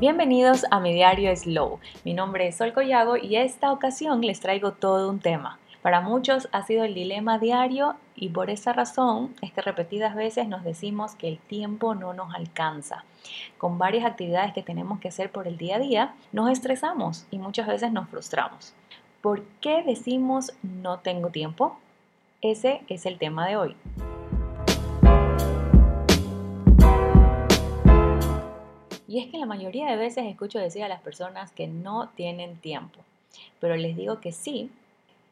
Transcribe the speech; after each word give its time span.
Bienvenidos 0.00 0.66
a 0.72 0.80
mi 0.80 0.92
diario 0.92 1.34
Slow. 1.36 1.78
Mi 2.04 2.14
nombre 2.14 2.48
es 2.48 2.56
Sol 2.56 2.72
Collago 2.72 3.16
y 3.16 3.36
esta 3.36 3.70
ocasión 3.70 4.22
les 4.22 4.40
traigo 4.40 4.72
todo 4.72 5.08
un 5.08 5.20
tema. 5.20 5.60
Para 5.82 6.00
muchos 6.00 6.48
ha 6.50 6.62
sido 6.62 6.82
el 6.82 6.94
dilema 6.94 7.38
diario 7.38 7.94
y 8.16 8.30
por 8.30 8.50
esa 8.50 8.72
razón 8.72 9.36
es 9.40 9.52
que 9.52 9.62
repetidas 9.62 10.16
veces 10.16 10.48
nos 10.48 10.64
decimos 10.64 11.14
que 11.14 11.28
el 11.28 11.38
tiempo 11.38 11.94
no 11.94 12.12
nos 12.12 12.34
alcanza. 12.34 13.04
Con 13.56 13.78
varias 13.78 14.04
actividades 14.04 14.52
que 14.52 14.64
tenemos 14.64 14.98
que 14.98 15.08
hacer 15.08 15.30
por 15.30 15.46
el 15.46 15.58
día 15.58 15.76
a 15.76 15.80
día, 15.80 16.14
nos 16.32 16.50
estresamos 16.50 17.24
y 17.30 17.38
muchas 17.38 17.68
veces 17.68 17.92
nos 17.92 18.08
frustramos. 18.08 18.74
¿Por 19.22 19.44
qué 19.60 19.84
decimos 19.84 20.52
no 20.62 20.98
tengo 20.98 21.30
tiempo? 21.30 21.78
Ese 22.42 22.82
es 22.88 23.06
el 23.06 23.16
tema 23.18 23.46
de 23.46 23.56
hoy. 23.56 23.76
Y 29.14 29.20
es 29.20 29.30
que 29.30 29.38
la 29.38 29.46
mayoría 29.46 29.88
de 29.88 29.96
veces 29.96 30.24
escucho 30.26 30.58
decir 30.58 30.82
a 30.82 30.88
las 30.88 31.00
personas 31.00 31.52
que 31.52 31.68
no 31.68 32.08
tienen 32.16 32.56
tiempo, 32.56 32.98
pero 33.60 33.76
les 33.76 33.96
digo 33.96 34.18
que 34.18 34.32
sí, 34.32 34.72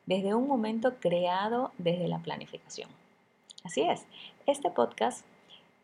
desde 0.06 0.36
un 0.36 0.46
momento 0.46 1.00
creado 1.00 1.72
desde 1.78 2.06
la 2.06 2.20
planificación. 2.20 2.88
Así 3.64 3.80
es, 3.80 4.06
este 4.46 4.70
podcast 4.70 5.26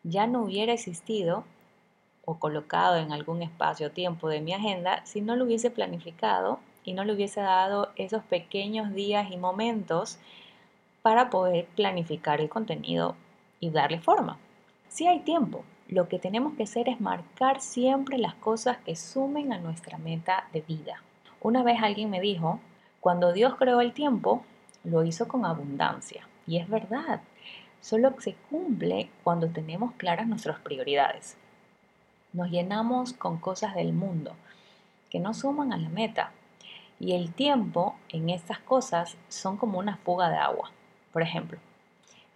ya 0.03 0.27
no 0.27 0.43
hubiera 0.43 0.71
existido 0.71 1.43
o 2.23 2.39
colocado 2.39 2.95
en 2.95 3.11
algún 3.11 3.41
espacio 3.41 3.87
o 3.87 3.91
tiempo 3.91 4.29
de 4.29 4.39
mi 4.39 4.53
agenda 4.53 5.05
si 5.05 5.19
no 5.19 5.35
lo 5.35 5.43
hubiese 5.43 5.69
planificado 5.69 6.61
y 6.85 6.93
no 6.93 7.03
le 7.03 7.11
hubiese 7.11 7.41
dado 7.41 7.91
esos 7.97 8.23
pequeños 8.23 8.93
días 8.93 9.29
y 9.29 9.35
momentos 9.35 10.19
para 11.01 11.29
poder 11.29 11.65
planificar 11.75 12.39
el 12.39 12.47
contenido 12.47 13.17
y 13.59 13.71
darle 13.71 13.99
forma. 13.99 14.39
Si 14.87 15.05
hay 15.05 15.19
tiempo, 15.19 15.65
lo 15.89 16.07
que 16.07 16.19
tenemos 16.19 16.53
que 16.53 16.63
hacer 16.63 16.87
es 16.87 17.01
marcar 17.01 17.61
siempre 17.61 18.19
las 18.19 18.35
cosas 18.35 18.77
que 18.77 18.95
sumen 18.95 19.51
a 19.51 19.57
nuestra 19.57 19.97
meta 19.97 20.47
de 20.53 20.61
vida. 20.61 21.01
Una 21.41 21.63
vez 21.63 21.81
alguien 21.81 22.11
me 22.11 22.21
dijo, 22.21 22.59
cuando 22.99 23.33
Dios 23.33 23.55
creó 23.55 23.81
el 23.81 23.93
tiempo, 23.93 24.43
lo 24.83 25.03
hizo 25.03 25.27
con 25.27 25.45
abundancia. 25.45 26.27
Y 26.45 26.57
es 26.57 26.69
verdad, 26.69 27.21
solo 27.81 28.13
se 28.19 28.35
cumple 28.51 29.09
cuando 29.23 29.49
tenemos 29.49 29.93
claras 29.93 30.27
nuestras 30.27 30.59
prioridades. 30.59 31.37
Nos 32.33 32.51
llenamos 32.51 33.13
con 33.13 33.37
cosas 33.37 33.73
del 33.73 33.91
mundo 33.91 34.35
que 35.09 35.19
no 35.19 35.33
suman 35.33 35.73
a 35.73 35.77
la 35.77 35.89
meta. 35.89 36.31
Y 36.99 37.13
el 37.13 37.33
tiempo 37.33 37.95
en 38.09 38.29
estas 38.29 38.59
cosas 38.59 39.17
son 39.27 39.57
como 39.57 39.79
una 39.79 39.97
fuga 39.97 40.29
de 40.29 40.37
agua. 40.37 40.69
Por 41.11 41.23
ejemplo, 41.23 41.57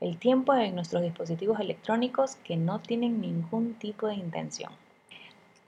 el 0.04 0.18
tiempo 0.18 0.54
en 0.54 0.76
nuestros 0.76 1.02
dispositivos 1.02 1.62
electrónicos 1.62 2.36
que 2.44 2.58
no 2.58 2.80
tienen 2.80 3.22
ningún 3.22 3.76
tipo 3.76 4.08
de 4.08 4.16
intención. 4.16 4.70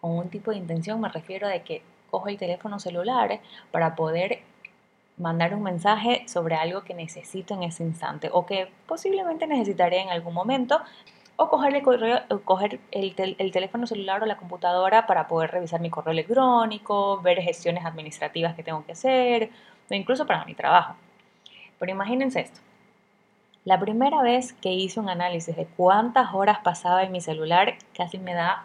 Con 0.01 0.11
un 0.11 0.29
tipo 0.29 0.51
de 0.51 0.57
intención 0.57 0.99
me 0.99 1.07
refiero 1.07 1.47
a 1.47 1.57
que 1.59 1.81
cojo 2.11 2.27
el 2.27 2.37
teléfono 2.37 2.77
celular 2.77 3.39
para 3.71 3.95
poder 3.95 4.41
mandar 5.17 5.55
un 5.55 5.63
mensaje 5.63 6.25
sobre 6.27 6.55
algo 6.55 6.83
que 6.83 6.93
necesito 6.93 7.53
en 7.53 7.63
ese 7.63 7.83
instante 7.83 8.29
o 8.29 8.45
que 8.45 8.67
posiblemente 8.85 9.47
necesitaré 9.47 10.01
en 10.01 10.09
algún 10.09 10.33
momento 10.33 10.81
o 11.37 11.47
coger 11.47 11.73
el, 11.73 11.81
correo, 11.81 12.19
coger 12.43 12.81
el, 12.91 13.15
el, 13.37 13.51
teléfono 13.53 13.87
celular 13.87 14.21
o 14.21 14.25
la 14.25 14.35
computadora 14.35 15.07
para 15.07 15.29
poder 15.29 15.51
revisar 15.51 15.79
mi 15.79 15.89
correo 15.89 16.11
electrónico, 16.11 17.21
ver 17.21 17.41
gestiones 17.41 17.85
administrativas 17.85 18.53
que 18.53 18.63
tengo 18.63 18.85
que 18.85 18.91
hacer 18.91 19.49
o 19.89 19.93
incluso 19.93 20.25
para 20.25 20.43
mi 20.43 20.55
trabajo. 20.55 20.95
Pero 21.79 21.91
imagínense 21.93 22.41
esto. 22.41 22.59
La 23.65 23.79
primera 23.79 24.21
vez 24.21 24.53
que 24.53 24.71
hice 24.73 24.99
un 24.99 25.09
análisis 25.09 25.55
de 25.55 25.65
cuántas 25.65 26.35
horas 26.35 26.59
pasaba 26.59 27.01
en 27.01 27.11
mi 27.11 27.19
celular, 27.19 27.73
casi 27.97 28.19
me 28.19 28.35
da, 28.35 28.63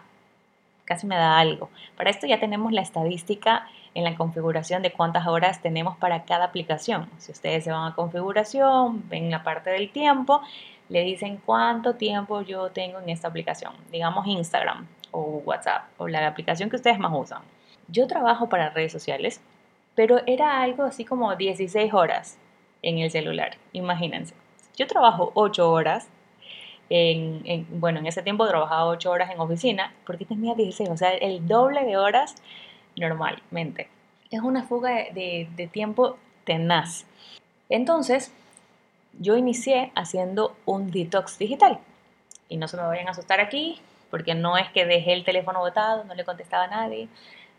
casi 0.85 1.07
me 1.07 1.15
da 1.15 1.39
algo. 1.39 1.71
Para 1.97 2.11
esto 2.11 2.27
ya 2.27 2.39
tenemos 2.39 2.71
la 2.71 2.81
estadística 2.81 3.67
en 3.95 4.03
la 4.03 4.15
configuración 4.15 4.83
de 4.83 4.91
cuántas 4.91 5.25
horas 5.25 5.59
tenemos 5.59 5.97
para 5.97 6.23
cada 6.25 6.45
aplicación. 6.45 7.09
Si 7.17 7.31
ustedes 7.31 7.63
se 7.63 7.71
van 7.71 7.91
a 7.91 7.95
configuración, 7.95 9.09
ven 9.09 9.31
la 9.31 9.41
parte 9.41 9.71
del 9.71 9.91
tiempo, 9.91 10.43
le 10.87 11.01
dicen 11.01 11.41
cuánto 11.43 11.95
tiempo 11.95 12.43
yo 12.43 12.69
tengo 12.69 12.99
en 12.99 13.09
esta 13.09 13.27
aplicación. 13.27 13.73
Digamos 13.91 14.27
Instagram 14.27 14.85
o 15.09 15.41
WhatsApp 15.43 15.85
o 15.97 16.07
la 16.07 16.27
aplicación 16.27 16.69
que 16.69 16.75
ustedes 16.75 16.99
más 16.99 17.11
usan. 17.11 17.41
Yo 17.87 18.05
trabajo 18.05 18.49
para 18.49 18.69
redes 18.69 18.91
sociales, 18.91 19.41
pero 19.95 20.21
era 20.27 20.61
algo 20.61 20.83
así 20.83 21.05
como 21.05 21.35
16 21.35 21.91
horas 21.91 22.37
en 22.83 22.99
el 22.99 23.09
celular, 23.09 23.57
imagínense. 23.73 24.40
Yo 24.77 24.87
trabajo 24.87 25.31
8 25.35 25.71
horas. 25.71 26.07
En, 26.89 27.65
bueno, 27.79 27.99
en 27.99 28.07
ese 28.07 28.21
tiempo 28.21 28.47
trabajaba 28.47 28.85
8 28.87 29.09
horas 29.09 29.31
en 29.31 29.39
oficina 29.39 29.93
porque 30.05 30.25
tenía 30.25 30.55
16, 30.55 30.89
o 30.89 30.97
sea, 30.97 31.11
el 31.13 31.47
doble 31.47 31.85
de 31.85 31.97
horas 31.97 32.35
normalmente. 32.97 33.89
Es 34.29 34.41
una 34.41 34.63
fuga 34.63 34.91
de, 34.91 35.47
de 35.55 35.67
tiempo 35.67 36.17
tenaz. 36.43 37.05
Entonces, 37.69 38.33
yo 39.19 39.37
inicié 39.37 39.91
haciendo 39.95 40.55
un 40.65 40.91
detox 40.91 41.37
digital. 41.37 41.79
Y 42.49 42.57
no 42.57 42.67
se 42.67 42.77
me 42.77 42.83
vayan 42.83 43.07
a 43.07 43.11
asustar 43.11 43.39
aquí, 43.39 43.79
porque 44.09 44.35
no 44.35 44.57
es 44.57 44.69
que 44.71 44.85
dejé 44.85 45.13
el 45.13 45.23
teléfono 45.23 45.59
botado, 45.59 46.03
no 46.03 46.13
le 46.13 46.25
contestaba 46.25 46.65
a 46.65 46.67
nadie. 46.67 47.07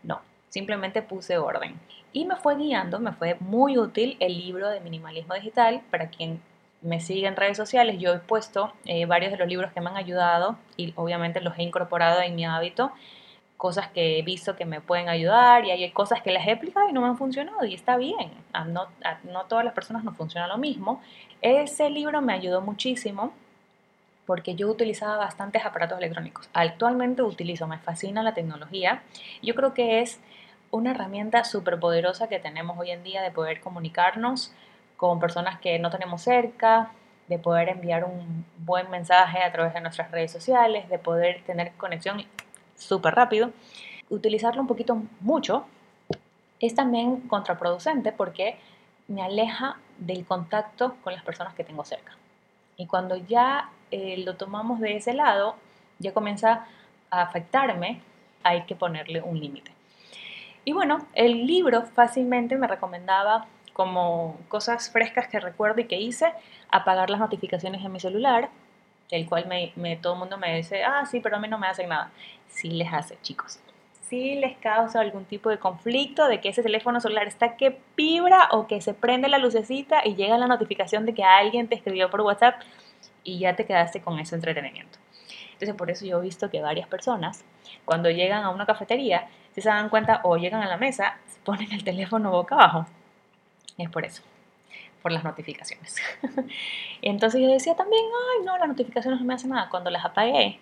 No, 0.03 0.21
simplemente 0.49 1.01
puse 1.01 1.37
orden. 1.37 1.79
Y 2.13 2.25
me 2.25 2.35
fue 2.35 2.55
guiando, 2.55 2.99
me 2.99 3.11
fue 3.11 3.35
muy 3.39 3.77
útil 3.77 4.17
el 4.19 4.37
libro 4.37 4.69
de 4.69 4.79
minimalismo 4.79 5.33
digital 5.33 5.81
para 5.89 6.09
quien 6.09 6.39
me 6.83 6.99
sigue 6.99 7.27
en 7.27 7.35
redes 7.35 7.57
sociales, 7.57 7.97
yo 7.99 8.13
he 8.13 8.19
puesto 8.19 8.73
eh, 8.85 9.05
varios 9.05 9.31
de 9.31 9.37
los 9.37 9.47
libros 9.47 9.71
que 9.71 9.81
me 9.81 9.89
han 9.89 9.97
ayudado 9.97 10.57
y 10.77 10.93
obviamente 10.95 11.41
los 11.41 11.57
he 11.57 11.63
incorporado 11.63 12.21
en 12.21 12.35
mi 12.35 12.45
hábito, 12.45 12.91
cosas 13.57 13.87
que 13.87 14.19
he 14.19 14.21
visto 14.21 14.55
que 14.55 14.65
me 14.65 14.81
pueden 14.81 15.07
ayudar 15.07 15.65
y 15.65 15.71
hay 15.71 15.89
cosas 15.91 16.21
que 16.21 16.31
las 16.31 16.45
he 16.45 16.51
aplicado 16.51 16.89
y 16.89 16.93
no 16.93 17.01
me 17.01 17.07
han 17.07 17.17
funcionado 17.17 17.63
y 17.65 17.73
está 17.73 17.95
bien, 17.95 18.31
no, 18.67 18.87
no 19.23 19.45
todas 19.45 19.63
las 19.63 19.73
personas 19.73 20.03
nos 20.03 20.17
funciona 20.17 20.47
lo 20.47 20.57
mismo. 20.57 21.01
Ese 21.41 21.89
libro 21.89 22.21
me 22.21 22.33
ayudó 22.33 22.61
muchísimo 22.61 23.33
porque 24.25 24.55
yo 24.55 24.69
utilizaba 24.69 25.17
bastantes 25.17 25.65
aparatos 25.65 25.97
electrónicos. 25.97 26.49
Actualmente 26.53 27.21
utilizo, 27.21 27.67
me 27.67 27.77
fascina 27.77 28.23
la 28.23 28.33
tecnología. 28.33 29.03
Yo 29.41 29.55
creo 29.55 29.73
que 29.73 30.01
es 30.01 30.19
una 30.71 30.91
herramienta 30.91 31.43
súper 31.43 31.79
poderosa 31.79 32.27
que 32.27 32.39
tenemos 32.39 32.77
hoy 32.77 32.91
en 32.91 33.03
día 33.03 33.21
de 33.21 33.31
poder 33.31 33.61
comunicarnos 33.61 34.53
con 35.03 35.19
personas 35.19 35.59
que 35.59 35.79
no 35.79 35.89
tenemos 35.89 36.21
cerca, 36.21 36.93
de 37.27 37.37
poder 37.37 37.67
enviar 37.67 38.05
un 38.05 38.45
buen 38.59 38.89
mensaje 38.89 39.43
a 39.43 39.51
través 39.51 39.73
de 39.73 39.81
nuestras 39.81 40.09
redes 40.09 40.31
sociales, 40.31 40.87
de 40.87 40.97
poder 40.97 41.43
tener 41.43 41.73
conexión 41.73 42.23
súper 42.77 43.13
rápido. 43.13 43.51
Utilizarlo 44.09 44.61
un 44.61 44.67
poquito 44.67 45.03
mucho 45.19 45.65
es 46.61 46.73
también 46.73 47.19
contraproducente 47.27 48.13
porque 48.13 48.55
me 49.09 49.21
aleja 49.21 49.75
del 49.97 50.23
contacto 50.25 50.95
con 51.03 51.11
las 51.11 51.23
personas 51.25 51.53
que 51.53 51.65
tengo 51.65 51.83
cerca. 51.83 52.13
Y 52.77 52.87
cuando 52.87 53.17
ya 53.17 53.71
eh, 53.91 54.23
lo 54.25 54.37
tomamos 54.37 54.79
de 54.79 54.95
ese 54.95 55.13
lado, 55.13 55.57
ya 55.99 56.13
comienza 56.13 56.65
a 57.09 57.23
afectarme, 57.23 57.99
hay 58.41 58.61
que 58.61 58.75
ponerle 58.77 59.21
un 59.21 59.37
límite. 59.37 59.73
Y 60.63 60.71
bueno, 60.71 61.05
el 61.13 61.45
libro 61.45 61.81
fácilmente 61.87 62.55
me 62.55 62.67
recomendaba 62.67 63.47
como 63.73 64.39
cosas 64.47 64.89
frescas 64.91 65.27
que 65.27 65.39
recuerdo 65.39 65.81
y 65.81 65.85
que 65.85 65.99
hice, 65.99 66.31
apagar 66.69 67.09
las 67.09 67.19
notificaciones 67.19 67.83
en 67.83 67.91
mi 67.91 67.99
celular, 67.99 68.49
el 69.09 69.27
cual 69.27 69.47
me, 69.47 69.95
todo 69.97 70.13
el 70.13 70.19
mundo 70.19 70.37
me 70.37 70.55
dice, 70.55 70.83
ah, 70.83 71.05
sí, 71.05 71.19
pero 71.19 71.35
a 71.35 71.39
mí 71.39 71.47
no 71.47 71.57
me 71.57 71.67
hace 71.67 71.85
nada. 71.85 72.11
Sí 72.47 72.69
les 72.69 72.91
hace, 72.93 73.17
chicos. 73.21 73.59
Sí 74.01 74.35
les 74.35 74.57
causa 74.57 74.99
algún 75.01 75.25
tipo 75.25 75.49
de 75.49 75.57
conflicto 75.57 76.27
de 76.27 76.39
que 76.39 76.49
ese 76.49 76.61
teléfono 76.61 77.01
celular 77.01 77.27
está 77.27 77.57
que 77.57 77.79
vibra 77.97 78.49
o 78.51 78.67
que 78.67 78.79
se 78.79 78.93
prende 78.93 79.27
la 79.27 79.39
lucecita 79.39 80.01
y 80.05 80.15
llega 80.15 80.37
la 80.37 80.47
notificación 80.47 81.05
de 81.05 81.13
que 81.13 81.23
alguien 81.23 81.67
te 81.67 81.75
escribió 81.75 82.09
por 82.09 82.21
WhatsApp 82.21 82.61
y 83.23 83.39
ya 83.39 83.55
te 83.55 83.65
quedaste 83.65 84.01
con 84.01 84.19
ese 84.19 84.35
entretenimiento. 84.35 84.99
Entonces, 85.53 85.75
por 85.75 85.89
eso 85.89 86.05
yo 86.05 86.19
he 86.19 86.21
visto 86.21 86.49
que 86.49 86.61
varias 86.61 86.87
personas, 86.87 87.43
cuando 87.85 88.09
llegan 88.09 88.43
a 88.43 88.49
una 88.49 88.65
cafetería, 88.65 89.27
si 89.53 89.61
se 89.61 89.69
dan 89.69 89.89
cuenta 89.89 90.21
o 90.23 90.37
llegan 90.37 90.61
a 90.61 90.67
la 90.67 90.77
mesa, 90.77 91.17
ponen 91.43 91.71
el 91.71 91.83
teléfono 91.83 92.31
boca 92.31 92.55
abajo 92.55 92.85
es 93.77 93.89
por 93.89 94.05
eso, 94.05 94.23
por 95.01 95.11
las 95.11 95.23
notificaciones. 95.23 95.95
Entonces 97.01 97.41
yo 97.41 97.47
decía 97.47 97.75
también, 97.75 98.03
ay, 98.05 98.45
no, 98.45 98.57
las 98.57 98.67
notificaciones 98.67 99.19
no 99.19 99.25
me 99.25 99.33
hacen 99.33 99.49
nada. 99.49 99.69
Cuando 99.69 99.89
las 99.89 100.05
apagué, 100.05 100.59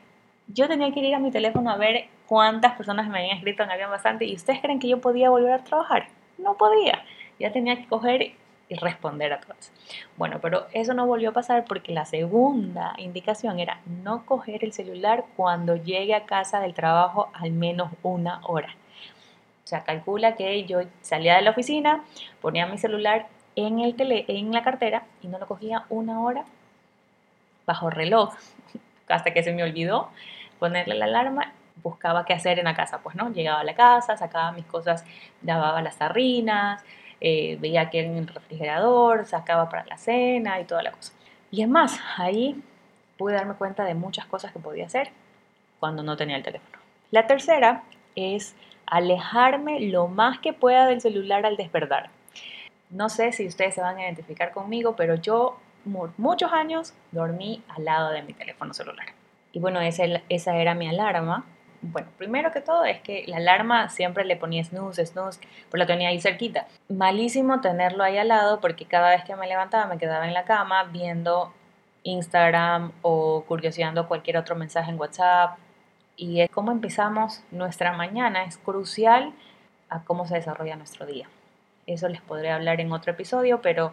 yo 0.48 0.68
tenía 0.68 0.92
que 0.92 1.00
ir 1.00 1.16
a 1.16 1.20
mi 1.20 1.32
teléfono 1.32 1.70
a 1.70 1.78
ver 1.78 2.08
cuántas 2.26 2.76
personas 2.76 3.08
me 3.08 3.20
habían 3.20 3.38
escrito, 3.38 3.66
me 3.66 3.74
habían 3.74 3.90
bastante. 3.90 4.26
¿Y 4.26 4.36
ustedes 4.36 4.62
creen 4.62 4.80
que 4.80 4.88
yo 4.88 5.02
podía 5.02 5.30
volver 5.30 5.54
a 5.54 5.64
trabajar? 5.64 6.08
No 6.38 6.58
podía. 6.58 7.04
Ya 7.40 7.52
tenía 7.52 7.76
que 7.76 7.88
coger 7.88 8.34
y 8.72 8.76
responder 8.76 9.34
a 9.34 9.42
todas. 9.42 9.72
Bueno, 10.16 10.40
pero 10.42 10.68
eso 10.72 10.94
no 10.94 11.06
volvió 11.06 11.30
a 11.30 11.34
pasar 11.34 11.66
porque 11.66 11.92
la 11.92 12.06
segunda 12.06 12.94
indicación 12.98 13.60
era 13.60 13.82
no 13.86 14.26
coger 14.26 14.64
el 14.64 14.72
celular 14.72 15.26
cuando 15.36 15.76
llegue 15.76 16.16
a 16.16 16.26
casa 16.26 16.62
del 16.62 16.74
trabajo 16.74 17.30
al 17.34 17.52
menos 17.52 17.92
una 18.02 18.40
hora. 18.46 18.74
O 19.64 19.68
sea, 19.68 19.84
calcula 19.84 20.36
que 20.36 20.66
yo 20.66 20.80
salía 21.02 21.36
de 21.36 21.42
la 21.42 21.52
oficina, 21.52 22.04
ponía 22.42 22.66
mi 22.66 22.78
celular 22.78 23.28
en, 23.56 23.80
el 23.80 23.96
tele, 23.96 24.26
en 24.28 24.52
la 24.52 24.64
cartera 24.64 25.04
y 25.22 25.28
no 25.28 25.40
lo 25.40 25.48
cogía 25.48 25.86
una 25.90 26.22
hora 26.22 26.46
bajo 27.66 27.90
reloj, 27.90 28.34
hasta 29.08 29.34
que 29.34 29.44
se 29.44 29.54
me 29.54 29.64
olvidó 29.64 30.10
ponerle 30.60 30.96
la 30.96 31.06
alarma 31.06 31.54
buscaba 31.84 32.26
qué 32.26 32.34
hacer 32.34 32.60
en 32.60 32.66
la 32.66 32.76
casa, 32.76 33.00
pues, 33.00 33.16
¿no? 33.16 33.32
Llegaba 33.32 33.62
a 33.62 33.64
la 33.64 33.76
casa, 33.76 34.18
sacaba 34.18 34.52
mis 34.52 34.66
cosas, 34.66 35.04
lavaba 35.44 35.82
las 35.82 35.96
sarrinas, 35.96 36.84
eh, 37.20 37.58
veía 37.60 37.90
que 37.90 38.02
en 38.02 38.18
el 38.18 38.28
refrigerador, 38.28 39.26
sacaba 39.26 39.70
para 39.70 39.86
la 39.86 39.98
cena 39.98 40.60
y 40.60 40.66
toda 40.66 40.84
la 40.84 40.92
cosa. 40.92 41.14
Y 41.52 41.62
es 41.62 41.70
más, 41.70 42.00
ahí 42.18 42.62
pude 43.18 43.34
darme 43.34 43.56
cuenta 43.56 43.84
de 43.84 43.94
muchas 43.94 44.26
cosas 44.26 44.52
que 44.52 44.60
podía 44.60 44.86
hacer 44.86 45.12
cuando 45.80 46.04
no 46.04 46.18
tenía 46.18 46.38
el 46.38 46.44
teléfono. 46.44 46.78
La 47.12 47.28
tercera 47.28 47.84
es 48.16 48.56
alejarme 48.92 49.80
lo 49.80 50.08
más 50.08 50.38
que 50.40 50.54
pueda 50.54 50.86
del 50.86 51.02
celular 51.02 51.46
al 51.46 51.58
despertar. 51.58 52.10
No 52.92 53.08
sé 53.10 53.32
si 53.32 53.48
ustedes 53.48 53.74
se 53.74 53.82
van 53.82 53.98
a 53.98 54.04
identificar 54.04 54.52
conmigo, 54.52 54.96
pero 54.98 55.16
yo 55.16 55.58
muchos 55.86 56.52
años 56.52 56.94
dormí 57.12 57.64
al 57.70 57.86
lado 57.86 58.12
de 58.12 58.22
mi 58.22 58.34
teléfono 58.34 58.74
celular. 58.74 59.08
Y 59.54 59.60
bueno, 59.60 59.80
esa, 59.80 60.56
era 60.58 60.76
mi 60.76 60.90
alarma. 60.90 61.46
Bueno, 61.82 62.10
primero 62.18 62.52
que 62.52 62.60
todo 62.60 62.84
es 62.84 63.00
que 63.00 63.24
la 63.28 63.38
alarma 63.38 63.90
siempre 63.90 64.26
le 64.26 64.36
ponía 64.36 64.64
snooze, 64.64 65.06
snooze, 65.06 65.40
pues 65.70 65.80
la 65.80 65.86
tenía 65.86 66.10
ahí 66.10 66.20
cerquita. 66.20 66.68
Malísimo 66.90 67.62
tenerlo 67.62 68.04
ahí 68.04 68.18
al 68.18 68.28
lado 68.28 68.60
porque 68.60 68.86
cada 68.86 69.10
vez 69.10 69.24
que 69.24 69.36
me 69.38 69.48
levantaba 69.48 69.88
me 69.88 69.98
quedaba 69.98 70.28
en 70.28 70.34
la 70.34 70.44
cama 70.44 70.84
viendo 70.84 71.54
Instagram 72.04 72.92
o 73.02 73.46
curioseando 73.48 74.08
cualquier 74.10 74.38
otro 74.38 74.58
mensaje 74.58 74.92
en 74.92 75.00
WhatsApp. 75.00 75.58
Y 76.24 76.48
cómo 76.50 76.72
empezamos 76.72 77.44
nuestra 77.50 77.94
mañana 77.94 78.44
es 78.44 78.60
crucial 78.60 79.34
a 79.90 80.04
cómo 80.04 80.28
se 80.28 80.36
desarrolla 80.36 80.76
nuestro 80.76 81.08
día. 81.08 81.28
Eso 81.88 82.08
les 82.10 82.22
podré 82.22 82.52
hablar 82.52 82.80
en 82.80 82.92
otro 82.92 83.14
episodio, 83.14 83.60
pero 83.64 83.92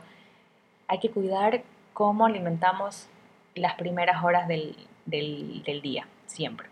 hay 0.89 0.99
que 0.99 1.11
cuidar 1.11 1.63
cómo 1.95 2.27
alimentamos 2.27 3.09
las 3.55 3.77
primeras 3.77 4.23
horas 4.23 4.47
del, 4.47 4.77
día, 5.07 6.07
siempre. 6.27 6.69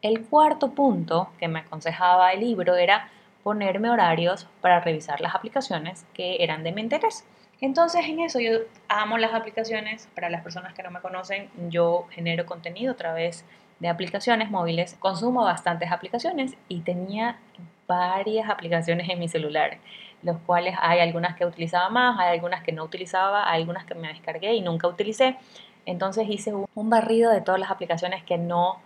El 0.00 0.26
cuarto 0.26 0.70
punto 0.70 1.30
que 1.40 1.48
me 1.48 1.58
aconsejaba 1.58 2.32
el 2.32 2.38
libro 2.38 2.76
era 2.76 3.08
ponerme 3.42 3.90
horarios 3.90 4.46
para 4.60 4.78
revisar 4.78 5.20
las 5.20 5.34
aplicaciones 5.34 6.06
que 6.14 6.36
eran 6.38 6.62
de 6.62 6.70
mi 6.70 6.82
interés. 6.82 7.24
Entonces 7.60 8.04
en 8.06 8.20
eso 8.20 8.38
yo 8.38 8.60
amo 8.88 9.18
las 9.18 9.34
aplicaciones. 9.34 10.08
Para 10.14 10.30
las 10.30 10.42
personas 10.42 10.72
que 10.72 10.84
no 10.84 10.92
me 10.92 11.00
conocen, 11.00 11.50
yo 11.68 12.06
genero 12.12 12.46
contenido 12.46 12.92
a 12.92 12.96
través 12.96 13.44
de 13.44 13.61
aplicaciones 13.88 14.50
móviles. 14.50 14.96
Consumo 14.98 15.44
bastantes 15.44 15.90
aplicaciones 15.90 16.54
y 16.68 16.80
tenía 16.80 17.38
varias 17.86 18.48
aplicaciones 18.48 19.08
en 19.08 19.18
mi 19.18 19.28
celular 19.28 19.78
los 20.22 20.38
cuales 20.38 20.76
hay 20.80 21.00
algunas 21.00 21.36
que 21.36 21.44
utilizaba 21.44 21.88
más, 21.88 22.18
hay 22.18 22.34
algunas 22.34 22.62
que 22.62 22.72
no 22.72 22.84
utilizaba, 22.84 23.50
hay 23.50 23.60
algunas 23.60 23.84
que 23.84 23.94
me 23.94 24.08
descargué 24.08 24.54
y 24.54 24.60
nunca 24.60 24.86
utilicé. 24.86 25.36
Entonces 25.84 26.28
hice 26.28 26.54
un 26.54 26.90
barrido 26.90 27.30
de 27.30 27.40
todas 27.40 27.60
las 27.60 27.70
aplicaciones 27.70 28.22
que 28.22 28.38
no, 28.38 28.78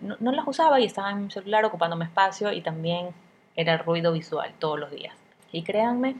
no, 0.00 0.32
las 0.32 0.46
usaba 0.46 0.80
y 0.80 0.84
estaban 0.84 1.16
en 1.16 1.24
mi 1.24 1.30
celular 1.30 1.64
ocupándome 1.64 2.04
espacio 2.04 2.52
y 2.52 2.60
también 2.60 3.08
era 3.56 3.78
ruido 3.78 4.12
visual 4.12 4.52
todos 4.58 4.78
los 4.78 4.90
días. 4.90 5.14
Y 5.50 5.62
créanme 5.62 6.16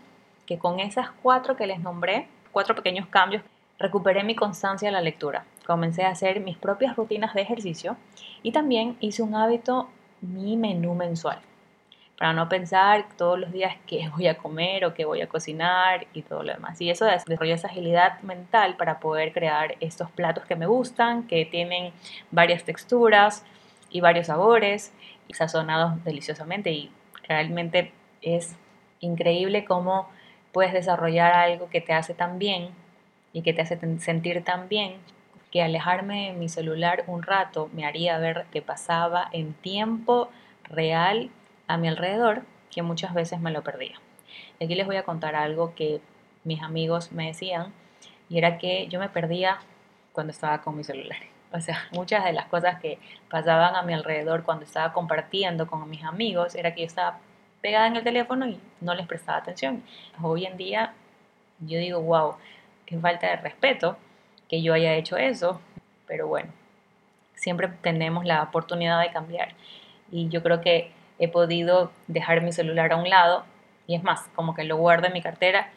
que 0.47 0.59
con 0.59 0.81
esas 0.81 1.11
cuatro 1.23 1.57
que 1.57 1.67
les 1.67 1.81
nombré, 1.81 2.29
cuatro 2.51 2.75
pequeños 2.75 3.07
cambios, 3.09 3.43
recuperé 3.79 4.25
mi 4.25 4.35
constancia 4.35 4.89
en 4.89 4.95
la 4.95 5.01
lectura. 5.01 5.45
Comencé 5.67 6.05
a 6.05 6.11
hacer 6.11 6.41
mis 6.41 6.57
propias 6.57 6.97
rutinas 6.97 7.35
de 7.35 7.43
ejercicio 7.43 7.97
y 8.43 8.53
también 8.53 8.97
hice 9.01 9.23
un 9.23 9.35
hábito 9.35 9.89
mi 10.21 10.57
menú 10.57 10.95
mensual 10.95 11.41
para 12.23 12.35
no 12.35 12.49
pensar 12.49 13.07
todos 13.17 13.37
los 13.37 13.51
días 13.51 13.75
qué 13.85 14.09
voy 14.15 14.29
a 14.29 14.39
comer 14.39 14.85
o 14.85 14.95
qué 14.95 15.05
voy 15.05 15.23
a 15.23 15.29
cocinar 15.29 16.07
y 16.13 16.23
todo 16.23 16.45
lo 16.45 16.53
demás. 16.53 16.81
Y 16.81 16.89
eso 16.89 17.05
desarrolla 17.05 17.57
esa 17.57 17.67
agilidad 17.67 18.21
mental 18.23 18.77
para 18.77 19.01
poder 19.01 19.33
crear 19.33 19.75
estos 19.81 20.09
platos 20.13 20.45
que 20.45 20.55
me 20.55 20.67
gustan, 20.67 21.27
que 21.27 21.45
tienen 21.45 21.93
varias 22.31 22.63
texturas 22.63 23.45
y 23.91 24.01
varios 24.01 24.29
sabores, 24.29 24.93
y 25.27 25.35
sazonados 25.35 26.05
deliciosamente 26.05 26.71
y 26.71 26.93
realmente 27.27 27.93
es 28.21 28.55
increíble 29.01 29.65
cómo 29.65 30.09
puedes 30.53 30.73
desarrollar 30.73 31.33
algo 31.33 31.71
que 31.71 31.81
te 31.81 31.93
hace 31.93 32.15
tan 32.15 32.39
bien 32.39 32.69
y 33.33 33.43
que 33.43 33.53
te 33.53 33.63
hace 33.63 33.79
sentir 33.99 34.45
tan 34.45 34.69
bien 34.69 34.95
que 35.53 35.63
alejarme 35.63 36.29
de 36.29 36.33
mi 36.33 36.49
celular 36.49 37.05
un 37.07 37.23
rato 37.23 37.69
me 37.75 37.85
haría 37.85 38.19
ver 38.19 38.47
que 38.51 38.63
pasaba 38.63 39.29
en 39.33 39.53
tiempo 39.53 40.31
real 40.65 41.31
a 41.69 41.77
mi 41.77 41.89
alrededor 41.89 42.43
que 42.71 42.83
muchas 42.83 43.13
veces 43.13 43.39
me 43.39 43.51
lo 43.51 43.63
perdía. 43.63 44.01
Y 44.59 44.65
aquí 44.65 44.75
les 44.75 44.87
voy 44.87 44.97
a 44.97 45.05
contar 45.05 45.37
algo 45.37 45.75
que 45.75 46.01
mis 46.43 46.63
amigos 46.63 47.13
me 47.13 47.27
decían 47.27 47.73
y 48.31 48.39
era 48.39 48.57
que 48.57 48.89
yo 48.89 48.99
me 48.99 49.11
perdía 49.11 49.59
cuando 50.13 50.31
estaba 50.31 50.63
con 50.63 50.75
mi 50.75 50.85
celular. 50.85 51.19
O 51.53 51.61
sea, 51.61 51.87
muchas 51.93 52.25
de 52.25 52.33
las 52.33 52.47
cosas 52.47 52.81
que 52.81 52.99
pasaban 53.29 53.77
a 53.77 53.83
mi 53.83 53.93
alrededor 53.93 54.45
cuando 54.45 54.65
estaba 54.65 54.95
compartiendo 54.95 55.67
con 55.67 55.89
mis 55.89 56.03
amigos 56.03 56.55
era 56.55 56.75
que 56.75 56.81
yo 56.81 56.87
estaba 56.87 57.19
pegada 57.61 57.89
en 57.89 57.97
el 57.97 58.05
teléfono 58.05 58.47
y 58.47 58.59
no 58.81 58.95
les 58.95 59.07
prestaba 59.07 59.39
atención. 59.39 59.83
Hoy 60.23 60.47
en 60.47 60.57
día 60.57 60.95
yo 61.61 61.79
digo, 61.79 62.01
wow, 62.01 62.37
qué 62.87 62.99
falta 62.99 63.29
de 63.29 63.37
respeto 63.37 63.99
que 64.53 64.61
yo 64.61 64.75
haya 64.75 64.97
hecho 64.97 65.17
eso, 65.17 65.63
pero 66.07 66.27
bueno, 66.27 66.53
siempre 67.35 67.69
tenemos 67.81 68.27
la 68.27 68.43
oportunidad 68.43 69.01
de 69.01 69.11
cambiar. 69.11 69.55
Y 70.11 70.29
yo 70.29 70.43
creo 70.43 70.61
que 70.61 70.93
he 71.19 71.27
podido 71.27 71.91
dejar 72.07 72.43
mi 72.43 72.53
celular 72.53 72.93
a 72.93 72.97
un 72.97 73.09
lado 73.09 73.47
y 73.87 73.95
es 73.95 74.03
más, 74.03 74.29
como 74.35 74.55
que 74.55 74.65
lo 74.65 74.77
guardo 74.77 75.07
en 75.07 75.15
mi 75.15 75.23
cartera 75.23 75.71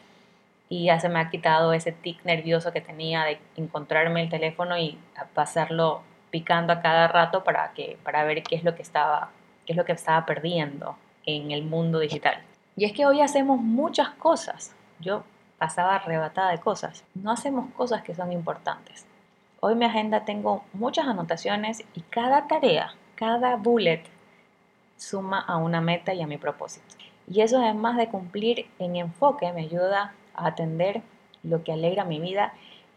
y 0.68 0.84
ya 0.84 1.00
se 1.00 1.08
me 1.08 1.18
ha 1.20 1.30
quitado 1.30 1.72
ese 1.72 1.90
tic 1.90 2.22
nervioso 2.26 2.70
que 2.70 2.82
tenía 2.82 3.24
de 3.24 3.38
encontrarme 3.56 4.20
el 4.20 4.28
teléfono 4.28 4.76
y 4.76 4.98
pasarlo 5.32 6.02
picando 6.30 6.74
a 6.74 6.82
cada 6.82 7.08
rato 7.08 7.44
para 7.44 7.72
que 7.72 7.96
para 8.02 8.24
ver 8.24 8.42
qué 8.42 8.56
es 8.56 8.62
lo 8.62 8.74
que 8.74 8.82
estaba 8.82 9.30
qué 9.64 9.72
es 9.72 9.76
lo 9.78 9.86
que 9.86 9.92
estaba 9.92 10.26
perdiendo 10.26 10.98
en 11.24 11.50
el 11.50 11.62
mundo 11.62 11.98
digital. 11.98 12.42
Y 12.76 12.84
es 12.84 12.92
que 12.92 13.06
hoy 13.06 13.22
hacemos 13.22 13.58
muchas 13.58 14.10
cosas. 14.10 14.76
Yo 15.00 15.24
pasaba 15.58 15.96
arrebatada 15.96 16.50
de 16.50 16.58
cosas. 16.58 17.04
No 17.14 17.30
hacemos 17.30 17.72
cosas 17.74 18.02
que 18.02 18.14
son 18.14 18.32
importantes. 18.32 19.06
Hoy 19.60 19.72
en 19.72 19.78
mi 19.78 19.84
agenda 19.86 20.24
tengo 20.24 20.64
muchas 20.72 21.06
anotaciones 21.06 21.82
y 21.94 22.00
cada 22.02 22.46
tarea, 22.46 22.94
cada 23.14 23.56
bullet 23.56 24.02
suma 24.96 25.40
a 25.40 25.56
una 25.56 25.80
meta 25.80 26.14
y 26.14 26.22
a 26.22 26.26
mi 26.26 26.36
propósito. 26.36 26.86
Y 27.28 27.40
eso 27.40 27.58
además 27.58 27.96
de 27.96 28.08
cumplir 28.08 28.66
en 28.78 28.96
enfoque 28.96 29.52
me 29.52 29.62
ayuda 29.62 30.14
a 30.34 30.46
atender 30.46 31.02
lo 31.42 31.64
que 31.64 31.72
alegra 31.72 32.04
mi 32.04 32.20
vida 32.20 32.52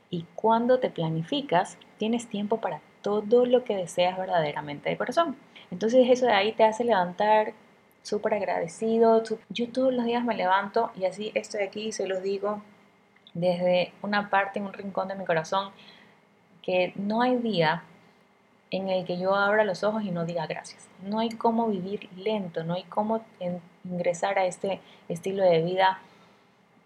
y 0.10 0.26
cuando 0.36 0.80
te 0.80 0.90
planificas 0.90 1.78
tienes 1.98 2.28
tiempo 2.28 2.58
para 2.58 2.82
todo 3.02 3.46
lo 3.46 3.64
que 3.64 3.76
deseas 3.76 4.18
verdaderamente 4.18 4.90
de 4.90 4.98
corazón. 4.98 5.36
Entonces 5.72 6.07
eso 6.10 6.26
de 6.26 6.33
ahí 6.33 6.52
te 6.52 6.64
hace 6.64 6.83
levantar 6.83 7.54
súper 8.04 8.36
agradecido. 8.36 9.24
Yo 9.50 9.70
todos 9.70 9.94
los 9.94 10.06
días 10.06 10.24
me 10.24 10.36
levanto 10.36 10.92
y 10.96 11.06
así 11.06 11.32
estoy 11.36 11.64
aquí 11.64 11.88
y 11.88 11.92
se 11.92 12.08
los 12.08 12.24
digo 12.24 12.62
desde 13.34 13.94
una 14.02 14.30
parte, 14.30 14.60
en 14.60 14.66
un 14.66 14.74
rincón 14.74 15.08
de 15.08 15.16
mi 15.16 15.26
corazón, 15.26 15.72
que 16.62 16.94
no 16.96 17.22
hay 17.22 17.38
día 17.38 17.84
en 18.72 18.90
el 18.90 19.06
que 19.06 19.18
yo 19.18 19.36
abra 19.36 19.64
los 19.64 19.84
ojos 19.84 20.04
y 20.04 20.12
no 20.12 20.26
diga 20.26 20.46
gracias. 20.48 20.88
No 21.04 21.20
hay 21.20 21.30
cómo 21.30 21.68
vivir 21.68 22.10
lento, 22.16 22.64
no 22.64 22.74
hay 22.76 22.84
cómo 22.84 23.24
ingresar 23.84 24.38
a 24.38 24.46
este 24.46 24.80
estilo 25.08 25.44
de 25.44 25.62
vida 25.62 26.00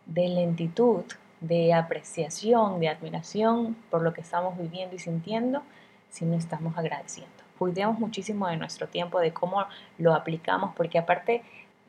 de 0.06 0.28
lentitud, 0.28 1.04
de 1.42 1.74
apreciación, 1.74 2.80
de 2.80 2.90
admiración 2.90 3.76
por 3.90 4.02
lo 4.02 4.14
que 4.14 4.22
estamos 4.22 4.58
viviendo 4.58 4.96
y 4.96 5.00
sintiendo 5.00 5.62
si 6.10 6.26
no 6.26 6.36
estamos 6.36 6.78
agradeciendo. 6.78 7.43
Cuidemos 7.58 8.00
muchísimo 8.00 8.48
de 8.48 8.58
nuestro 8.58 8.88
tiempo, 8.88 9.20
de 9.20 9.34
cómo 9.34 9.66
lo 9.98 10.14
aplicamos, 10.14 10.74
porque 10.76 11.00
aparte 11.00 11.44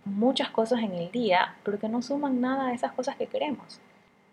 muchas 0.04 0.50
cosas 0.50 0.80
en 0.80 0.94
el 0.94 1.10
día, 1.10 1.56
pero 1.62 1.78
que 1.78 1.88
no 1.88 2.02
suman 2.02 2.40
nada 2.40 2.68
a 2.68 2.74
esas 2.74 2.92
cosas 2.92 3.16
que 3.16 3.26
queremos. 3.26 3.80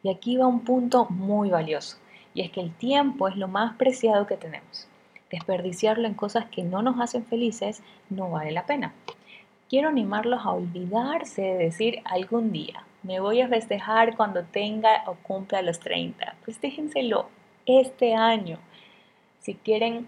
Y 0.04 0.10
aquí 0.10 0.38
va 0.38 0.48
un 0.48 0.62
punto 0.62 1.06
muy 1.10 1.50
valioso, 1.50 1.98
y 2.34 2.42
es 2.42 2.52
que 2.52 2.62
el 2.62 2.74
tiempo 2.74 3.28
es 3.28 3.36
lo 3.38 3.48
más 3.48 3.76
preciado 3.76 4.28
que 4.28 4.38
tenemos 4.38 4.88
desperdiciarlo 5.32 6.08
en 6.08 6.14
cosas 6.14 6.46
que 6.46 6.64
no 6.64 6.82
nos 6.82 7.00
hacen 7.00 7.26
felices 7.26 7.82
no 8.10 8.30
vale 8.30 8.52
la 8.52 8.66
pena. 8.66 8.94
Quiero 9.70 9.88
animarlos 9.88 10.42
a 10.46 10.52
olvidarse 10.52 11.42
de 11.42 11.58
decir 11.58 12.02
algún 12.04 12.52
día, 12.52 12.84
me 13.04 13.20
voy 13.20 13.42
a 13.42 13.48
festejar 13.48 14.16
cuando 14.16 14.44
tenga 14.44 15.04
o 15.08 15.16
cumpla 15.16 15.62
los 15.62 15.80
30. 15.80 16.36
Pues 16.44 16.62
déjenselo 16.62 17.30
este 17.66 18.14
año. 18.14 18.60
Si 19.40 19.56
quieren, 19.56 20.08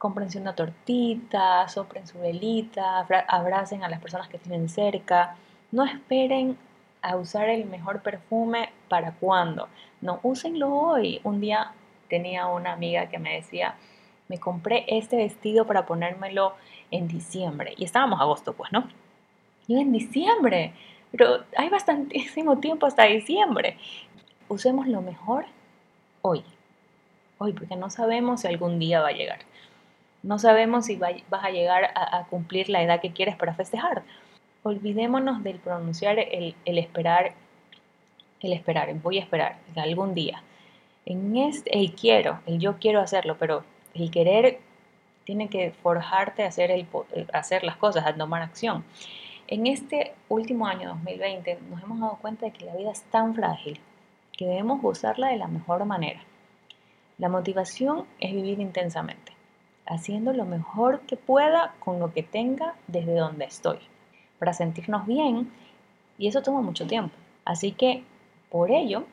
cómprense 0.00 0.40
una 0.40 0.54
tortita, 0.54 1.68
sopren 1.68 2.06
su 2.06 2.18
velita, 2.18 3.06
abracen 3.28 3.84
a 3.84 3.88
las 3.90 4.00
personas 4.00 4.28
que 4.28 4.38
tienen 4.38 4.70
cerca. 4.70 5.36
No 5.72 5.84
esperen 5.84 6.56
a 7.02 7.16
usar 7.16 7.50
el 7.50 7.66
mejor 7.66 8.00
perfume 8.00 8.70
para 8.88 9.12
cuando. 9.12 9.68
No, 10.00 10.18
úsenlo 10.22 10.74
hoy. 10.74 11.20
Un 11.22 11.42
día 11.42 11.72
tenía 12.08 12.46
una 12.46 12.72
amiga 12.72 13.10
que 13.10 13.18
me 13.18 13.34
decía, 13.34 13.74
me 14.28 14.38
compré 14.38 14.86
este 14.88 15.18
vestido 15.18 15.66
para 15.66 15.84
ponérmelo 15.84 16.54
en 16.90 17.06
diciembre. 17.06 17.74
Y 17.76 17.84
estábamos 17.84 18.22
agosto, 18.22 18.54
pues, 18.54 18.72
¿no? 18.72 18.88
Y 19.68 19.78
en 19.82 19.92
diciembre, 19.92 20.72
pero 21.12 21.44
hay 21.58 21.68
bastantísimo 21.68 22.58
tiempo 22.58 22.86
hasta 22.86 23.04
diciembre. 23.04 23.76
Usemos 24.48 24.86
lo 24.86 25.02
mejor 25.02 25.44
hoy, 26.22 26.42
hoy, 27.36 27.52
porque 27.52 27.76
no 27.76 27.90
sabemos 27.90 28.40
si 28.40 28.48
algún 28.48 28.78
día 28.78 29.02
va 29.02 29.08
a 29.08 29.12
llegar. 29.12 29.40
No 30.22 30.38
sabemos 30.38 30.86
si 30.86 30.96
vas 30.96 31.22
a 31.30 31.50
llegar 31.50 31.92
a, 31.94 32.26
cumplir 32.28 32.68
la 32.68 32.82
edad 32.82 33.00
que 33.00 33.12
quieres 33.12 33.36
para 33.36 33.54
festejar. 33.54 34.02
Olvidémonos 34.62 35.42
del 35.42 35.58
pronunciar 35.58 36.18
el, 36.18 36.54
esperar, 36.66 37.32
el 38.40 38.52
esperar, 38.52 38.92
voy 38.94 39.18
a 39.18 39.22
esperar 39.22 39.56
algún 39.76 40.14
día. 40.14 40.42
En 41.06 41.36
este, 41.36 41.78
el 41.78 41.94
quiero, 41.94 42.40
el 42.46 42.58
yo 42.58 42.76
quiero 42.78 43.00
hacerlo, 43.00 43.36
pero 43.38 43.64
el 43.94 44.10
querer 44.10 44.60
tiene 45.24 45.48
que 45.48 45.70
forjarte 45.70 46.44
a 46.44 46.48
hacer, 46.48 46.70
el, 46.70 46.86
hacer 47.32 47.64
las 47.64 47.76
cosas, 47.76 48.06
a 48.06 48.14
tomar 48.14 48.42
acción. 48.42 48.84
En 49.46 49.66
este 49.66 50.12
último 50.28 50.66
año 50.66 50.90
2020 50.90 51.58
nos 51.70 51.82
hemos 51.82 51.98
dado 51.98 52.18
cuenta 52.20 52.46
de 52.46 52.52
que 52.52 52.66
la 52.66 52.76
vida 52.76 52.92
es 52.92 53.02
tan 53.04 53.34
frágil 53.34 53.80
que 54.32 54.46
debemos 54.46 54.80
usarla 54.82 55.28
de 55.28 55.36
la 55.36 55.48
mejor 55.48 55.84
manera. 55.86 56.20
La 57.18 57.28
motivación 57.28 58.06
es 58.20 58.32
vivir 58.32 58.60
intensamente, 58.60 59.32
haciendo 59.90 60.32
lo 60.32 60.46
mejor 60.46 61.00
que 61.00 61.16
pueda 61.16 61.74
con 61.80 61.98
lo 61.98 62.14
que 62.14 62.22
tenga 62.22 62.74
desde 62.86 63.16
donde 63.16 63.44
estoy, 63.44 63.78
para 64.38 64.52
sentirnos 64.52 65.06
bien 65.06 65.52
y 66.16 66.28
eso 66.28 66.42
toma 66.42 66.62
mucho 66.62 66.86
tiempo. 66.86 67.14
Así 67.44 67.72
que 67.72 68.04
por 68.50 68.70
ello 68.70 69.04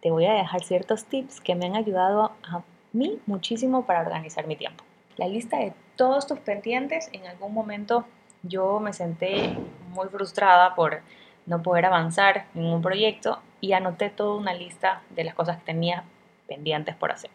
te 0.00 0.10
voy 0.10 0.24
a 0.24 0.32
dejar 0.32 0.64
ciertos 0.64 1.04
tips 1.04 1.40
que 1.40 1.54
me 1.54 1.66
han 1.66 1.76
ayudado 1.76 2.32
a 2.42 2.62
mí 2.92 3.18
muchísimo 3.26 3.84
para 3.84 4.00
organizar 4.00 4.46
mi 4.46 4.56
tiempo. 4.56 4.82
La 5.16 5.28
lista 5.28 5.58
de 5.58 5.74
todos 5.96 6.26
tus 6.26 6.38
pendientes 6.40 7.10
en 7.12 7.26
algún 7.26 7.52
momento 7.52 8.06
yo 8.42 8.80
me 8.80 8.92
senté 8.92 9.56
muy 9.90 10.08
frustrada 10.08 10.74
por 10.74 11.02
no 11.44 11.62
poder 11.62 11.86
avanzar 11.86 12.46
en 12.54 12.64
un 12.64 12.80
proyecto 12.80 13.40
y 13.60 13.72
anoté 13.72 14.08
toda 14.08 14.36
una 14.36 14.54
lista 14.54 15.02
de 15.10 15.24
las 15.24 15.34
cosas 15.34 15.58
que 15.58 15.64
tenía 15.64 16.04
pendientes 16.46 16.94
por 16.94 17.12
hacer. 17.12 17.30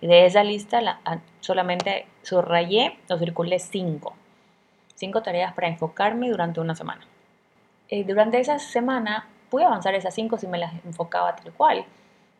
Y 0.00 0.06
de 0.06 0.26
esa 0.26 0.44
lista 0.44 0.80
la, 0.80 1.00
solamente 1.40 2.06
subrayé 2.22 2.98
o 3.08 3.18
circulé 3.18 3.58
cinco. 3.58 4.14
Cinco 4.94 5.22
tareas 5.22 5.52
para 5.54 5.68
enfocarme 5.68 6.30
durante 6.30 6.60
una 6.60 6.74
semana. 6.74 7.02
Eh, 7.88 8.04
durante 8.04 8.38
esa 8.38 8.58
semana 8.58 9.26
pude 9.50 9.64
avanzar 9.64 9.94
esas 9.94 10.14
cinco 10.14 10.38
si 10.38 10.46
me 10.46 10.58
las 10.58 10.72
enfocaba 10.84 11.36
tal 11.36 11.52
cual. 11.52 11.84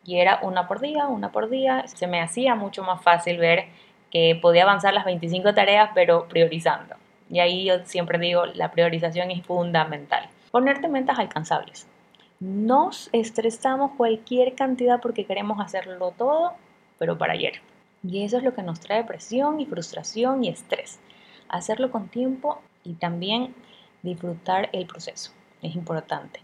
Y 0.05 0.17
era 0.17 0.39
una 0.41 0.67
por 0.67 0.79
día, 0.79 1.07
una 1.07 1.31
por 1.31 1.49
día. 1.49 1.87
Se 1.87 2.07
me 2.07 2.21
hacía 2.21 2.55
mucho 2.55 2.83
más 2.83 3.01
fácil 3.01 3.37
ver 3.37 3.65
que 4.11 4.37
podía 4.41 4.63
avanzar 4.63 4.93
las 4.93 5.05
25 5.05 5.53
tareas, 5.53 5.89
pero 5.93 6.27
priorizando. 6.27 6.95
Y 7.29 7.39
ahí 7.39 7.65
yo 7.65 7.83
siempre 7.85 8.19
digo, 8.19 8.45
la 8.45 8.71
priorización 8.71 9.31
es 9.31 9.43
fundamental. 9.45 10.29
Ponerte 10.51 10.87
metas 10.87 11.19
alcanzables. 11.19 11.87
Nos 12.45 13.09
estresamos 13.11 13.93
cualquier 13.97 14.53
cantidad 14.53 15.01
porque 15.01 15.25
queremos 15.25 15.59
hacerlo 15.59 16.13
todo, 16.15 16.53
pero 16.99 17.17
para 17.17 17.33
ayer. 17.33 17.53
Y 18.03 18.23
eso 18.23 18.37
es 18.37 18.43
lo 18.43 18.53
que 18.53 18.61
nos 18.61 18.79
trae 18.79 19.03
presión 19.03 19.59
y 19.59 19.65
frustración 19.65 20.43
y 20.43 20.49
estrés. 20.49 20.99
Hacerlo 21.49 21.89
con 21.89 22.07
tiempo 22.07 22.61
y 22.83 22.93
también 22.93 23.55
disfrutar 24.03 24.69
el 24.73 24.85
proceso. 24.85 25.31
Es 25.63 25.75
importante. 25.75 26.39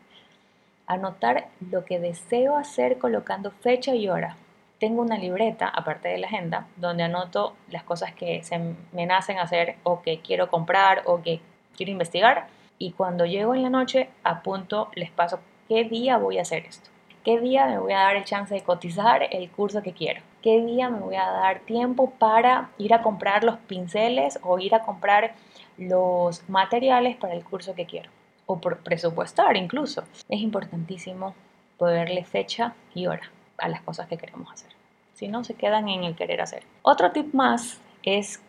Anotar 0.88 1.50
lo 1.70 1.86
que 1.86 2.00
deseo 2.00 2.58
hacer 2.58 2.98
colocando 2.98 3.52
fecha 3.52 3.94
y 3.94 4.10
hora 4.10 4.38
tengo 4.80 5.04
una 5.04 5.20
libreta, 5.20 5.68
aparte 5.68 6.10
de 6.10 6.18
la 6.18 6.26
agenda, 6.26 6.66
donde 6.78 7.04
anoto 7.04 7.56
las 7.70 7.84
cosas 7.84 8.16
que 8.16 8.42
se 8.42 8.58
me 8.92 9.06
nacen 9.06 9.38
hacer 9.38 9.76
o 9.84 10.02
que 10.02 10.22
quiero 10.22 10.50
comprar 10.50 11.04
o 11.06 11.22
que 11.22 11.42
quiero 11.78 11.92
investigar. 11.92 12.48
Y 12.80 12.94
cuando 12.94 13.28
llego 13.28 13.54
en 13.54 13.62
la 13.62 13.70
noche, 13.70 14.10
apunto, 14.24 14.90
les 14.96 15.12
paso 15.12 15.40
qué 15.72 15.86
día 15.86 16.18
voy 16.18 16.38
a 16.38 16.42
hacer 16.42 16.66
esto. 16.66 16.90
¿Qué 17.24 17.40
día 17.40 17.66
me 17.66 17.80
voy 17.80 17.94
a 17.94 18.00
dar 18.00 18.18
el 18.18 18.26
chance 18.26 18.54
de 18.54 18.62
cotizar 18.62 19.24
el 19.32 19.50
curso 19.50 19.82
que 19.82 19.94
quiero? 19.94 20.22
¿Qué 20.42 20.60
día 20.66 20.90
me 20.90 21.00
voy 21.00 21.16
a 21.16 21.32
dar 21.32 21.62
tiempo 21.62 22.10
para 22.10 22.72
ir 22.78 22.94
a 22.94 23.02
comprar 23.02 23.46
los 23.46 23.56
pinceles 23.56 24.38
o 24.44 24.60
ir 24.60 24.76
a 24.76 24.82
comprar 24.82 25.34
los 25.78 26.50
materiales 26.50 27.16
para 27.16 27.36
el 27.36 27.46
curso 27.46 27.74
que 27.74 27.86
quiero? 27.86 28.10
O 28.48 28.60
presupuestar 28.60 29.56
incluso. 29.56 30.04
Es 30.28 30.42
importantísimo 30.42 31.36
ponerle 31.78 32.26
fecha 32.26 32.74
y 32.94 33.08
hora 33.08 33.32
a 33.58 33.70
las 33.70 33.82
cosas 33.82 34.10
que 34.10 34.18
queremos 34.18 34.52
hacer. 34.52 34.72
Si 35.14 35.30
no, 35.30 35.46
se 35.46 35.54
quedan 35.54 35.88
en 35.88 36.04
el 36.04 36.18
querer 36.18 36.42
hacer. 36.42 36.64
Otro 36.82 37.14
tip 37.14 37.34
más 37.34 37.80
es 38.04 38.42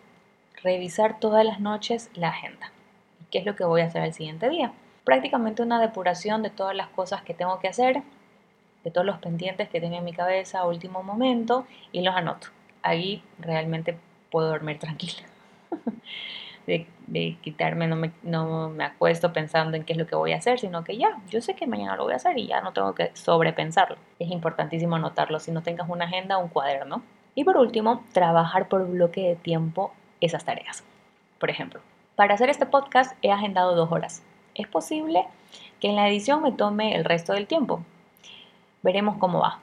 revisar 0.60 1.20
todas 1.20 1.44
las 1.44 1.60
noches 1.60 2.10
la 2.14 2.30
agenda. 2.30 2.72
¿Qué 3.30 3.38
es 3.38 3.46
lo 3.46 3.54
que 3.54 3.64
voy 3.64 3.82
a 3.82 3.84
hacer 3.84 4.02
el 4.02 4.12
siguiente 4.12 4.48
día? 4.48 4.72
Prácticamente 5.04 5.62
una 5.62 5.80
depuración 5.80 6.42
de 6.42 6.50
todas 6.50 6.76
las 6.76 6.88
cosas 6.88 7.22
que 7.22 7.34
tengo 7.34 7.58
que 7.58 7.68
hacer, 7.68 8.02
de 8.84 8.90
todos 8.90 9.06
los 9.06 9.18
pendientes 9.18 9.68
que 9.68 9.80
tengo 9.80 9.96
en 9.96 10.04
mi 10.04 10.12
cabeza 10.12 10.60
a 10.60 10.66
último 10.66 11.02
momento 11.02 11.66
y 11.92 12.02
los 12.02 12.14
anoto. 12.14 12.48
Ahí 12.82 13.22
realmente 13.38 13.96
puedo 14.30 14.48
dormir 14.48 14.78
tranquila. 14.78 15.22
de, 16.66 17.36
quitarme, 17.40 17.86
no 17.86 17.96
me, 17.96 18.12
no 18.22 18.70
me 18.70 18.84
acuesto 18.84 19.32
pensando 19.32 19.76
en 19.76 19.84
qué 19.84 19.92
es 19.92 19.98
lo 19.98 20.06
que 20.06 20.14
voy 20.14 20.32
a 20.32 20.36
hacer, 20.36 20.58
sino 20.58 20.84
que 20.84 20.96
ya, 20.96 21.18
yo 21.28 21.40
sé 21.40 21.54
que 21.54 21.66
mañana 21.66 21.96
lo 21.96 22.04
voy 22.04 22.12
a 22.12 22.16
hacer 22.16 22.38
y 22.38 22.46
ya 22.46 22.60
no 22.60 22.72
tengo 22.72 22.94
que 22.94 23.10
sobrepensarlo. 23.14 23.96
Es 24.18 24.30
importantísimo 24.30 24.96
anotarlo 24.96 25.40
si 25.40 25.50
no 25.50 25.62
tengas 25.62 25.88
una 25.88 26.06
agenda 26.06 26.38
o 26.38 26.42
un 26.42 26.48
cuaderno. 26.48 27.02
Y 27.34 27.44
por 27.44 27.56
último, 27.56 28.04
trabajar 28.12 28.68
por 28.68 28.86
bloque 28.86 29.22
de 29.22 29.36
tiempo 29.36 29.92
esas 30.20 30.44
tareas. 30.44 30.84
Por 31.38 31.50
ejemplo, 31.50 31.80
para 32.14 32.34
hacer 32.34 32.50
este 32.50 32.66
podcast 32.66 33.16
he 33.22 33.32
agendado 33.32 33.74
dos 33.74 33.90
horas. 33.90 34.22
Es 34.54 34.66
posible 34.68 35.26
que 35.80 35.88
en 35.88 35.96
la 35.96 36.08
edición 36.08 36.42
me 36.42 36.52
tome 36.52 36.94
el 36.94 37.04
resto 37.04 37.32
del 37.32 37.46
tiempo. 37.46 37.82
Veremos 38.82 39.16
cómo 39.18 39.40
va. 39.40 39.60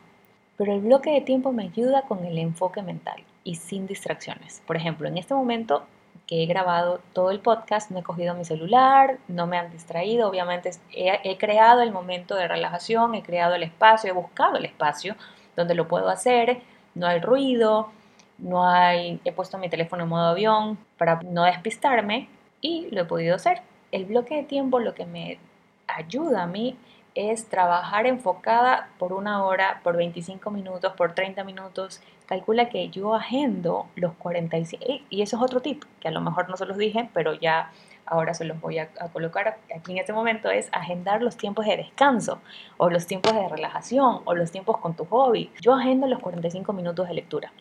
Pero 0.58 0.74
el 0.74 0.82
bloque 0.82 1.12
de 1.12 1.22
tiempo 1.22 1.52
me 1.52 1.64
ayuda 1.64 2.02
con 2.04 2.26
el 2.26 2.38
enfoque 2.38 2.82
mental 2.82 3.24
y 3.44 3.56
sin 3.56 3.88
distracciones. 3.88 4.62
Por 4.68 4.76
ejemplo, 4.76 5.08
en 5.08 5.18
este 5.18 5.34
momento 5.34 5.84
que 6.28 6.44
he 6.44 6.46
grabado 6.46 7.02
todo 7.14 7.32
el 7.32 7.40
podcast, 7.40 7.90
no 7.90 8.00
he 8.00 8.04
cogido 8.04 8.36
mi 8.36 8.46
celular, 8.46 9.18
no 9.28 9.48
me 9.48 9.58
han 9.58 9.72
distraído, 9.72 10.30
obviamente 10.30 10.70
he, 10.94 11.38
creado 11.38 11.82
el 11.82 11.92
momento 11.92 12.36
de 12.36 12.48
relajación, 12.48 13.16
he 13.16 13.24
creado 13.24 13.56
el 13.56 13.64
espacio, 13.64 14.12
he 14.12 14.14
buscado 14.14 14.58
el 14.58 14.66
espacio 14.66 15.16
donde 15.56 15.74
lo 15.74 15.88
puedo 15.88 16.08
hacer, 16.10 16.62
no 16.94 17.08
hay 17.08 17.20
ruido, 17.20 17.90
no 18.38 18.70
hay, 18.70 19.20
he 19.26 19.32
puesto 19.32 19.58
mi 19.58 19.70
teléfono 19.70 20.04
en 20.04 20.10
modo 20.10 20.28
avión 20.28 20.78
para 20.98 21.20
no 21.24 21.46
despistarme 21.46 22.30
y 22.62 22.90
lo 22.92 23.02
he 23.02 23.06
podido 23.06 23.36
hacer. 23.36 23.62
El 23.92 24.06
bloque 24.06 24.36
de 24.36 24.44
tiempo 24.44 24.80
lo 24.80 24.94
que 24.94 25.06
me 25.06 25.40
ayuda 25.88 26.44
a 26.44 26.48
mí 26.48 26.78
es 27.16 27.50
trabajar 27.50 28.06
enfocada 28.06 28.90
por 28.98 29.14
una 29.14 29.44
hora, 29.44 29.82
por 29.84 29.98
25 29.98 30.52
minutos, 30.52 30.94
por 30.94 31.14
30 31.14 31.44
minutos. 31.44 32.02
Calcula 32.28 32.70
que 32.70 32.90
yo 32.90 33.16
agendo 33.16 33.88
los 33.96 34.14
45, 34.14 34.86
y 35.10 35.22
eso 35.22 35.38
es 35.38 35.42
otro 35.42 35.62
tip, 35.62 35.84
que 36.00 36.08
a 36.08 36.12
lo 36.12 36.22
mejor 36.22 36.50
no 36.50 36.58
se 36.58 36.66
los 36.66 36.78
dije, 36.78 37.10
pero 37.14 37.34
ya 37.34 37.72
ahora 38.06 38.34
se 38.34 38.46
los 38.46 38.60
voy 38.62 38.80
a, 38.80 38.90
colocar 39.12 39.58
aquí 39.76 39.92
en 39.92 39.98
este 39.98 40.14
momento, 40.14 40.50
es 40.50 40.70
agendar 40.72 41.22
los 41.22 41.38
tiempos 41.38 41.66
de 41.66 41.78
descanso, 41.78 42.40
o 42.78 42.90
los 42.90 43.08
tiempos 43.08 43.34
de 43.34 43.50
relajación, 43.50 44.22
o 44.26 44.36
los 44.36 44.52
tiempos 44.52 44.78
con 44.78 44.96
tu 44.96 45.06
hobby. 45.06 45.52
Yo 45.62 45.74
agendo 45.74 46.08
los 46.08 46.20
45 46.20 46.72
minutos 46.74 47.08
de 47.08 47.16
lectura. 47.16 47.52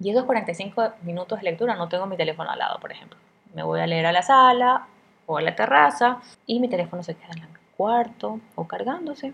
Y 0.00 0.10
esos 0.10 0.24
45 0.24 0.94
minutos 1.02 1.38
de 1.38 1.44
lectura 1.44 1.76
no 1.76 1.88
tengo 1.88 2.06
mi 2.06 2.16
teléfono 2.16 2.50
al 2.50 2.58
lado, 2.58 2.78
por 2.80 2.90
ejemplo. 2.90 3.18
Me 3.54 3.62
voy 3.62 3.80
a 3.80 3.86
leer 3.86 4.06
a 4.06 4.12
la 4.12 4.22
sala 4.22 4.88
o 5.26 5.38
a 5.38 5.42
la 5.42 5.54
terraza 5.54 6.20
y 6.46 6.60
mi 6.60 6.68
teléfono 6.68 7.02
se 7.02 7.14
queda 7.14 7.30
en 7.34 7.40
la 7.40 7.48
cuarto 7.76 8.40
o 8.54 8.66
cargándose. 8.66 9.32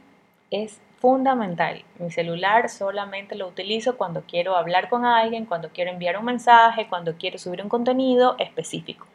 Es 0.50 0.80
fundamental. 0.98 1.84
Mi 1.98 2.10
celular 2.10 2.68
solamente 2.68 3.34
lo 3.34 3.48
utilizo 3.48 3.96
cuando 3.96 4.22
quiero 4.22 4.56
hablar 4.56 4.88
con 4.88 5.04
alguien, 5.04 5.46
cuando 5.46 5.70
quiero 5.70 5.90
enviar 5.90 6.18
un 6.18 6.24
mensaje, 6.24 6.88
cuando 6.88 7.16
quiero 7.16 7.38
subir 7.38 7.62
un 7.62 7.68
contenido 7.68 8.36
específico. 8.38 9.06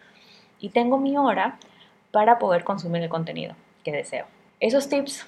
Y 0.59 0.69
tengo 0.69 0.97
mi 0.97 1.17
hora 1.17 1.57
para 2.11 2.39
poder 2.39 2.63
consumir 2.63 3.03
el 3.03 3.09
contenido 3.09 3.55
que 3.83 3.91
deseo. 3.91 4.25
Esos 4.59 4.87
tips 4.89 5.27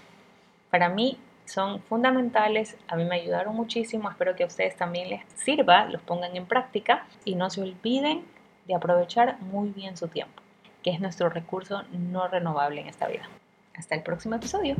para 0.71 0.89
mí 0.89 1.17
son 1.45 1.81
fundamentales, 1.81 2.77
a 2.87 2.95
mí 2.95 3.05
me 3.05 3.15
ayudaron 3.15 3.55
muchísimo, 3.55 4.09
espero 4.09 4.35
que 4.35 4.43
a 4.43 4.47
ustedes 4.47 4.75
también 4.75 5.09
les 5.09 5.21
sirva, 5.35 5.85
los 5.85 6.01
pongan 6.01 6.35
en 6.35 6.45
práctica 6.45 7.05
y 7.23 7.35
no 7.35 7.49
se 7.49 7.61
olviden 7.61 8.23
de 8.65 8.75
aprovechar 8.75 9.39
muy 9.41 9.69
bien 9.69 9.95
su 9.95 10.07
tiempo, 10.07 10.41
que 10.87 10.93
es 10.93 11.01
nuestro 11.01 11.27
recurso 11.27 11.83
no 11.91 12.29
renovable 12.29 12.79
en 12.79 12.87
esta 12.87 13.09
vida. 13.09 13.23
Hasta 13.75 13.95
el 13.95 14.03
próximo 14.03 14.35
episodio. 14.35 14.77